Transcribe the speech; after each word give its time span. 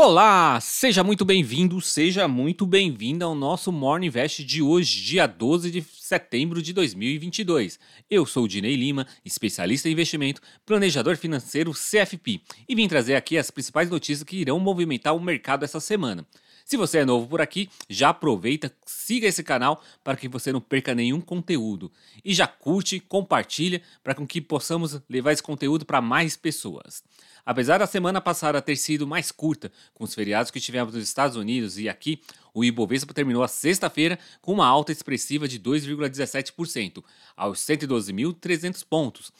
Olá, 0.00 0.60
seja 0.60 1.02
muito 1.02 1.24
bem-vindo, 1.24 1.80
seja 1.80 2.28
muito 2.28 2.64
bem-vinda 2.64 3.24
ao 3.24 3.34
nosso 3.34 3.72
Morning 3.72 4.06
Invest 4.06 4.44
de 4.44 4.62
hoje, 4.62 5.02
dia 5.02 5.26
12 5.26 5.72
de 5.72 5.82
setembro 5.82 6.62
de 6.62 6.72
2022. 6.72 7.80
Eu 8.08 8.24
sou 8.24 8.44
o 8.44 8.48
Dinei 8.48 8.76
Lima, 8.76 9.08
especialista 9.24 9.88
em 9.88 9.92
investimento, 9.92 10.40
planejador 10.64 11.16
financeiro 11.16 11.72
CFP, 11.72 12.40
e 12.68 12.76
vim 12.76 12.86
trazer 12.86 13.16
aqui 13.16 13.36
as 13.36 13.50
principais 13.50 13.90
notícias 13.90 14.22
que 14.22 14.36
irão 14.36 14.60
movimentar 14.60 15.16
o 15.16 15.20
mercado 15.20 15.64
essa 15.64 15.80
semana. 15.80 16.24
Se 16.68 16.76
você 16.76 16.98
é 16.98 17.04
novo 17.06 17.26
por 17.26 17.40
aqui, 17.40 17.70
já 17.88 18.10
aproveita, 18.10 18.70
siga 18.84 19.26
esse 19.26 19.42
canal 19.42 19.82
para 20.04 20.18
que 20.18 20.28
você 20.28 20.52
não 20.52 20.60
perca 20.60 20.94
nenhum 20.94 21.18
conteúdo. 21.18 21.90
E 22.22 22.34
já 22.34 22.46
curte, 22.46 23.00
compartilha 23.00 23.80
para 24.04 24.14
que 24.14 24.38
possamos 24.38 25.00
levar 25.08 25.32
esse 25.32 25.42
conteúdo 25.42 25.86
para 25.86 26.02
mais 26.02 26.36
pessoas. 26.36 27.02
Apesar 27.46 27.78
da 27.78 27.86
semana 27.86 28.20
passada 28.20 28.60
ter 28.60 28.76
sido 28.76 29.06
mais 29.06 29.32
curta, 29.32 29.72
com 29.94 30.04
os 30.04 30.14
feriados 30.14 30.50
que 30.50 30.60
tivemos 30.60 30.92
nos 30.92 31.04
Estados 31.04 31.38
Unidos 31.38 31.78
e 31.78 31.88
aqui, 31.88 32.20
o 32.52 32.62
Ibovespa 32.62 33.14
terminou 33.14 33.42
a 33.42 33.48
sexta-feira 33.48 34.18
com 34.42 34.52
uma 34.52 34.66
alta 34.66 34.92
expressiva 34.92 35.48
de 35.48 35.58
2,17%, 35.58 37.02
aos 37.34 37.60
112.300 37.60 38.84
pontos, 38.86 39.32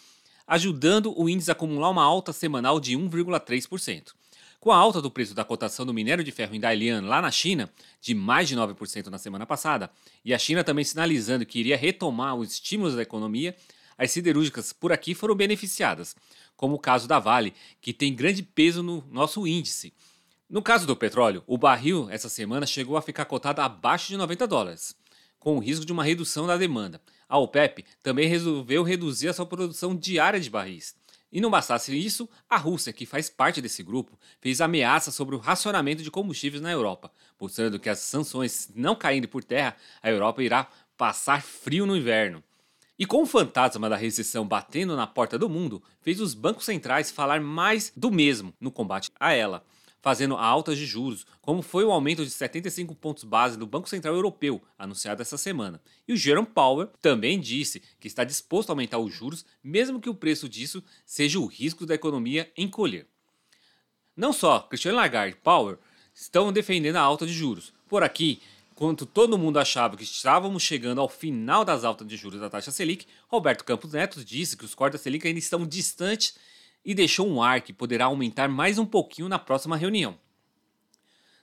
ajudando 0.46 1.12
o 1.14 1.28
índice 1.28 1.50
a 1.50 1.52
acumular 1.52 1.90
uma 1.90 2.02
alta 2.02 2.32
semanal 2.32 2.80
de 2.80 2.96
1,3%. 2.96 4.14
Com 4.60 4.72
a 4.72 4.76
alta 4.76 5.00
do 5.00 5.08
preço 5.08 5.34
da 5.34 5.44
cotação 5.44 5.86
do 5.86 5.94
minério 5.94 6.24
de 6.24 6.32
ferro 6.32 6.52
em 6.52 6.58
Dalian 6.58 7.02
lá 7.02 7.22
na 7.22 7.30
China, 7.30 7.70
de 8.00 8.12
mais 8.12 8.48
de 8.48 8.56
9% 8.56 9.06
na 9.06 9.16
semana 9.16 9.46
passada, 9.46 9.88
e 10.24 10.34
a 10.34 10.38
China 10.38 10.64
também 10.64 10.84
sinalizando 10.84 11.46
que 11.46 11.60
iria 11.60 11.76
retomar 11.76 12.34
os 12.34 12.54
estímulos 12.54 12.96
da 12.96 13.02
economia, 13.02 13.54
as 13.96 14.10
siderúrgicas 14.10 14.72
por 14.72 14.90
aqui 14.90 15.14
foram 15.14 15.36
beneficiadas, 15.36 16.16
como 16.56 16.74
o 16.74 16.78
caso 16.78 17.06
da 17.06 17.20
Vale, 17.20 17.54
que 17.80 17.92
tem 17.92 18.12
grande 18.12 18.42
peso 18.42 18.82
no 18.82 19.04
nosso 19.12 19.46
índice. 19.46 19.94
No 20.50 20.60
caso 20.60 20.88
do 20.88 20.96
petróleo, 20.96 21.44
o 21.46 21.56
barril 21.56 22.08
essa 22.10 22.28
semana 22.28 22.66
chegou 22.66 22.96
a 22.96 23.02
ficar 23.02 23.26
cotado 23.26 23.60
abaixo 23.60 24.08
de 24.08 24.16
90 24.16 24.44
dólares, 24.48 24.92
com 25.38 25.56
o 25.56 25.60
risco 25.60 25.84
de 25.84 25.92
uma 25.92 26.02
redução 26.02 26.48
da 26.48 26.56
demanda. 26.56 27.00
A 27.28 27.38
OPEP 27.38 27.84
também 28.02 28.26
resolveu 28.26 28.82
reduzir 28.82 29.28
a 29.28 29.32
sua 29.32 29.46
produção 29.46 29.94
diária 29.94 30.40
de 30.40 30.50
barris. 30.50 30.96
E 31.30 31.40
não 31.40 31.50
bastasse 31.50 31.94
isso, 31.96 32.28
a 32.48 32.56
Rússia, 32.56 32.92
que 32.92 33.04
faz 33.04 33.28
parte 33.28 33.60
desse 33.60 33.82
grupo, 33.82 34.18
fez 34.40 34.60
ameaça 34.60 35.10
sobre 35.10 35.34
o 35.34 35.38
racionamento 35.38 36.02
de 36.02 36.10
combustíveis 36.10 36.62
na 36.62 36.70
Europa, 36.70 37.12
mostrando 37.38 37.78
que 37.78 37.88
as 37.88 37.98
sanções 37.98 38.70
não 38.74 38.96
caindo 38.96 39.28
por 39.28 39.44
terra, 39.44 39.76
a 40.02 40.10
Europa 40.10 40.42
irá 40.42 40.68
passar 40.96 41.42
frio 41.42 41.84
no 41.84 41.96
inverno. 41.96 42.42
E 42.98 43.06
com 43.06 43.22
o 43.22 43.26
fantasma 43.26 43.88
da 43.88 43.96
recessão 43.96 44.46
batendo 44.46 44.96
na 44.96 45.06
porta 45.06 45.38
do 45.38 45.48
mundo, 45.48 45.82
fez 46.00 46.20
os 46.20 46.34
bancos 46.34 46.64
centrais 46.64 47.10
falar 47.10 47.40
mais 47.40 47.92
do 47.94 48.10
mesmo 48.10 48.52
no 48.58 48.72
combate 48.72 49.10
a 49.20 49.32
ela, 49.32 49.64
fazendo 50.08 50.36
altas 50.36 50.78
de 50.78 50.86
juros, 50.86 51.26
como 51.42 51.60
foi 51.60 51.84
o 51.84 51.92
aumento 51.92 52.24
de 52.24 52.30
75 52.30 52.94
pontos 52.94 53.24
base 53.24 53.58
do 53.58 53.66
Banco 53.66 53.86
Central 53.86 54.14
Europeu, 54.14 54.62
anunciado 54.78 55.20
essa 55.20 55.36
semana. 55.36 55.82
E 56.08 56.14
o 56.14 56.16
Jerome 56.16 56.46
Powell 56.46 56.86
também 57.02 57.38
disse 57.38 57.82
que 58.00 58.08
está 58.08 58.24
disposto 58.24 58.70
a 58.70 58.72
aumentar 58.72 58.96
os 58.96 59.12
juros, 59.12 59.44
mesmo 59.62 60.00
que 60.00 60.08
o 60.08 60.14
preço 60.14 60.48
disso 60.48 60.82
seja 61.04 61.38
o 61.38 61.44
risco 61.44 61.84
da 61.84 61.94
economia 61.94 62.50
encolher. 62.56 63.06
Não 64.16 64.32
só 64.32 64.60
Christian 64.60 64.94
Lagarde 64.94 65.36
e 65.36 65.40
Powell 65.42 65.78
estão 66.14 66.50
defendendo 66.50 66.96
a 66.96 67.02
alta 67.02 67.26
de 67.26 67.32
juros. 67.34 67.74
Por 67.86 68.02
aqui, 68.02 68.40
Enquanto 68.72 69.04
todo 69.04 69.36
mundo 69.36 69.58
achava 69.58 69.96
que 69.96 70.04
estávamos 70.04 70.62
chegando 70.62 71.00
ao 71.00 71.08
final 71.08 71.64
das 71.64 71.82
altas 71.82 72.06
de 72.06 72.16
juros 72.16 72.40
da 72.40 72.48
taxa 72.48 72.70
Selic, 72.70 73.08
Roberto 73.26 73.64
Campos 73.64 73.92
Neto 73.92 74.24
disse 74.24 74.56
que 74.56 74.64
os 74.64 74.72
cortes 74.72 75.00
da 75.00 75.02
Selic 75.02 75.26
ainda 75.26 75.40
estão 75.40 75.66
distantes 75.66 76.36
e 76.84 76.94
deixou 76.94 77.28
um 77.28 77.42
ar 77.42 77.60
que 77.60 77.72
poderá 77.72 78.06
aumentar 78.06 78.48
mais 78.48 78.78
um 78.78 78.86
pouquinho 78.86 79.28
na 79.28 79.38
próxima 79.38 79.76
reunião. 79.76 80.18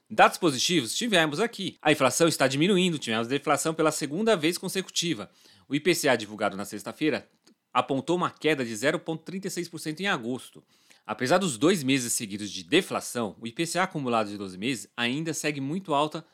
Dados 0.10 0.38
positivos 0.38 0.96
tivemos 0.96 1.40
aqui. 1.40 1.78
A 1.82 1.92
inflação 1.92 2.28
está 2.28 2.48
diminuindo, 2.48 3.00
tivemos 3.00 3.28
deflação 3.28 3.74
pela 3.74 3.92
segunda 3.92 4.36
vez 4.36 4.58
consecutiva. 4.58 5.30
O 5.68 5.74
IPCA 5.74 6.16
divulgado 6.16 6.56
na 6.56 6.64
sexta-feira 6.64 7.28
apontou 7.74 8.16
uma 8.16 8.30
queda 8.30 8.64
de 8.64 8.72
0,36% 8.72 10.00
em 10.00 10.08
agosto. 10.08 10.64
Apesar 11.06 11.38
dos 11.38 11.58
dois 11.58 11.84
meses 11.84 12.14
seguidos 12.14 12.52
de 12.52 12.64
deflação, 12.64 13.36
o 13.40 13.48
IPCA 13.48 13.84
acumulado 13.84 14.30
de 14.30 14.38
12 14.38 14.58
meses 14.58 14.88
ainda 14.96 15.34
segue 15.34 15.60
muito 15.60 15.94
alta 15.94 16.26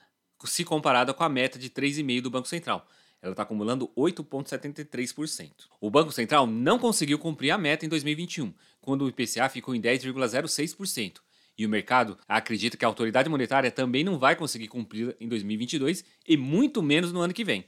se 0.46 0.64
comparada 0.64 1.14
com 1.14 1.24
a 1.24 1.30
meta 1.30 1.59
de 1.59 1.70
3,5% 1.70 2.22
do 2.22 2.30
Banco 2.30 2.47
Central. 2.47 2.88
Ela 3.22 3.34
está 3.34 3.44
acumulando 3.44 3.92
8,73%. 3.96 5.52
O 5.80 5.90
Banco 5.92 6.12
Central 6.12 6.48
não 6.48 6.80
conseguiu 6.80 7.20
cumprir 7.20 7.52
a 7.52 7.58
meta 7.58 7.86
em 7.86 7.90
2021, 7.90 8.54
quando 8.80 9.06
o 9.06 9.09
IPCA 9.09 9.48
ficou 9.48 9.76
em 9.76 9.82
10,06%. 9.82 11.20
E 11.58 11.66
o 11.66 11.70
mercado 11.70 12.18
acredita 12.28 12.76
que 12.76 12.84
a 12.84 12.88
autoridade 12.88 13.30
monetária 13.30 13.70
também 13.70 14.04
não 14.04 14.18
vai 14.18 14.36
conseguir 14.36 14.68
cumprir 14.68 15.16
em 15.20 15.28
2022 15.28 16.04
e 16.28 16.36
muito 16.36 16.82
menos 16.82 17.12
no 17.12 17.20
ano 17.20 17.34
que 17.34 17.44
vem. 17.44 17.66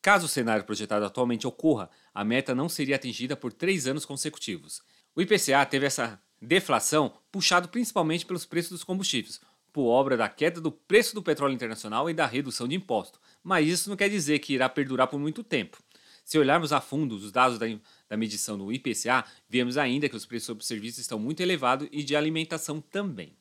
Caso 0.00 0.26
o 0.26 0.28
cenário 0.28 0.64
projetado 0.64 1.04
atualmente 1.04 1.46
ocorra, 1.46 1.90
a 2.14 2.24
meta 2.24 2.54
não 2.54 2.68
seria 2.68 2.96
atingida 2.96 3.36
por 3.36 3.52
três 3.52 3.86
anos 3.86 4.04
consecutivos. 4.04 4.82
O 5.14 5.20
IPCA 5.20 5.64
teve 5.66 5.86
essa 5.86 6.20
deflação 6.40 7.12
puxado 7.30 7.68
principalmente 7.68 8.26
pelos 8.26 8.44
preços 8.44 8.70
dos 8.70 8.84
combustíveis, 8.84 9.40
por 9.72 9.86
obra 9.86 10.16
da 10.16 10.28
queda 10.28 10.60
do 10.60 10.70
preço 10.70 11.14
do 11.14 11.22
petróleo 11.22 11.54
internacional 11.54 12.10
e 12.10 12.14
da 12.14 12.26
redução 12.26 12.68
de 12.68 12.74
imposto, 12.74 13.18
mas 13.42 13.66
isso 13.66 13.88
não 13.88 13.96
quer 13.96 14.08
dizer 14.08 14.38
que 14.38 14.52
irá 14.52 14.68
perdurar 14.68 15.08
por 15.08 15.18
muito 15.18 15.42
tempo. 15.42 15.78
Se 16.24 16.38
olharmos 16.38 16.72
a 16.72 16.80
fundo 16.80 17.16
os 17.16 17.32
dados 17.32 17.58
da, 17.58 17.66
da 18.08 18.16
medição 18.16 18.56
do 18.56 18.72
IPCA, 18.72 19.24
vemos 19.48 19.76
ainda 19.76 20.08
que 20.08 20.16
os 20.16 20.26
preços 20.26 20.46
sobre 20.46 20.64
serviços 20.64 21.00
estão 21.00 21.18
muito 21.18 21.40
elevados 21.40 21.88
e 21.90 22.02
de 22.02 22.14
alimentação 22.14 22.80
também. 22.80 23.34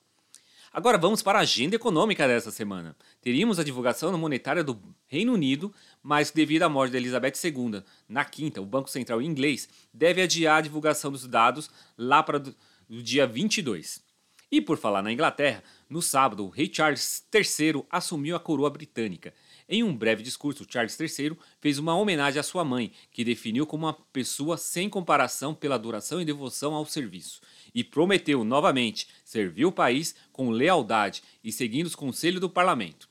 Agora 0.73 0.97
vamos 0.97 1.21
para 1.21 1.37
a 1.37 1.41
agenda 1.41 1.75
econômica 1.75 2.25
dessa 2.25 2.49
semana. 2.49 2.95
Teríamos 3.21 3.59
a 3.59 3.63
divulgação 3.63 4.17
monetária 4.17 4.63
do 4.63 4.81
Reino 5.05 5.33
Unido, 5.33 5.73
mas 6.01 6.31
devido 6.31 6.63
à 6.63 6.69
morte 6.69 6.91
de 6.91 6.97
Elizabeth 6.97 7.33
II, 7.43 7.83
na 8.07 8.23
quinta, 8.23 8.61
o 8.61 8.65
Banco 8.65 8.89
Central 8.89 9.21
inglês 9.21 9.67
deve 9.93 10.21
adiar 10.21 10.59
a 10.59 10.61
divulgação 10.61 11.11
dos 11.11 11.27
dados 11.27 11.69
lá 11.97 12.23
para 12.23 12.41
o 12.89 13.01
dia 13.01 13.27
22. 13.27 14.01
E 14.51 14.59
por 14.59 14.77
falar 14.77 15.01
na 15.01 15.13
Inglaterra, 15.13 15.63
no 15.89 16.01
sábado, 16.01 16.45
o 16.45 16.49
rei 16.49 16.69
Charles 16.71 17.25
III 17.33 17.85
assumiu 17.89 18.35
a 18.35 18.39
coroa 18.39 18.69
britânica. 18.69 19.33
Em 19.69 19.81
um 19.81 19.95
breve 19.95 20.21
discurso, 20.21 20.67
Charles 20.67 20.99
III 20.99 21.37
fez 21.61 21.77
uma 21.77 21.95
homenagem 21.95 22.37
à 22.37 22.43
sua 22.43 22.65
mãe, 22.65 22.91
que 23.11 23.23
definiu 23.23 23.65
como 23.65 23.85
uma 23.85 23.93
pessoa 23.93 24.57
sem 24.57 24.89
comparação 24.89 25.55
pela 25.55 25.79
duração 25.79 26.19
e 26.19 26.25
devoção 26.25 26.73
ao 26.73 26.85
serviço, 26.85 27.39
e 27.73 27.81
prometeu 27.81 28.43
novamente 28.43 29.07
servir 29.23 29.63
o 29.63 29.71
país 29.71 30.13
com 30.33 30.49
lealdade 30.49 31.23
e 31.41 31.49
seguindo 31.49 31.87
os 31.87 31.95
conselhos 31.95 32.41
do 32.41 32.49
parlamento. 32.49 33.07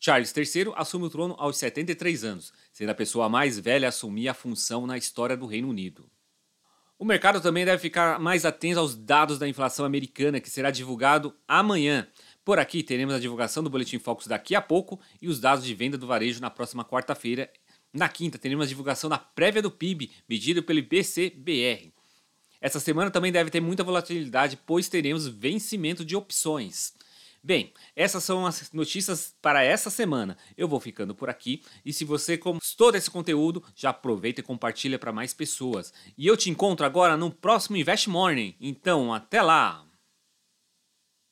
Charles 0.00 0.34
III 0.34 0.72
assume 0.74 1.04
o 1.04 1.10
trono 1.10 1.34
aos 1.38 1.58
73 1.58 2.24
anos, 2.24 2.50
sendo 2.72 2.88
a 2.88 2.94
pessoa 2.94 3.28
mais 3.28 3.58
velha 3.58 3.88
a 3.88 3.90
assumir 3.90 4.28
a 4.28 4.34
função 4.34 4.86
na 4.86 4.96
história 4.96 5.36
do 5.36 5.44
Reino 5.44 5.68
Unido. 5.68 6.08
O 6.98 7.04
mercado 7.04 7.40
também 7.40 7.64
deve 7.64 7.80
ficar 7.80 8.18
mais 8.18 8.44
atento 8.44 8.80
aos 8.80 8.96
dados 8.96 9.38
da 9.38 9.48
inflação 9.48 9.86
americana, 9.86 10.40
que 10.40 10.50
será 10.50 10.68
divulgado 10.68 11.32
amanhã. 11.46 12.08
Por 12.44 12.58
aqui 12.58 12.82
teremos 12.82 13.14
a 13.14 13.20
divulgação 13.20 13.62
do 13.62 13.70
Boletim 13.70 14.00
Focus 14.00 14.26
daqui 14.26 14.56
a 14.56 14.60
pouco 14.60 14.98
e 15.22 15.28
os 15.28 15.38
dados 15.38 15.64
de 15.64 15.72
venda 15.76 15.96
do 15.96 16.08
varejo 16.08 16.40
na 16.40 16.50
próxima 16.50 16.84
quarta-feira. 16.84 17.48
Na 17.92 18.08
quinta, 18.08 18.36
teremos 18.36 18.64
a 18.64 18.68
divulgação 18.68 19.08
da 19.08 19.16
prévia 19.16 19.62
do 19.62 19.70
PIB, 19.70 20.10
medido 20.28 20.60
pelo 20.60 20.80
IBC-BR. 20.80 21.92
Essa 22.60 22.80
semana 22.80 23.12
também 23.12 23.30
deve 23.30 23.48
ter 23.48 23.60
muita 23.60 23.84
volatilidade, 23.84 24.58
pois 24.66 24.88
teremos 24.88 25.28
vencimento 25.28 26.04
de 26.04 26.16
opções. 26.16 26.94
Bem, 27.42 27.72
essas 27.94 28.24
são 28.24 28.46
as 28.46 28.72
notícias 28.72 29.34
para 29.40 29.62
essa 29.62 29.90
semana. 29.90 30.36
Eu 30.56 30.68
vou 30.68 30.80
ficando 30.80 31.14
por 31.14 31.30
aqui 31.30 31.62
e 31.84 31.92
se 31.92 32.04
você 32.04 32.36
gostou 32.36 32.92
desse 32.92 33.10
conteúdo, 33.10 33.62
já 33.74 33.90
aproveita 33.90 34.40
e 34.40 34.44
compartilha 34.44 34.98
para 34.98 35.12
mais 35.12 35.32
pessoas. 35.32 35.92
E 36.16 36.26
eu 36.26 36.36
te 36.36 36.50
encontro 36.50 36.84
agora 36.84 37.16
no 37.16 37.30
próximo 37.30 37.76
Invest 37.76 38.10
Morning. 38.10 38.54
Então, 38.60 39.14
até 39.14 39.40
lá! 39.40 39.87